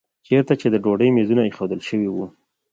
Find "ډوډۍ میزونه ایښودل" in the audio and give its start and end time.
0.83-1.81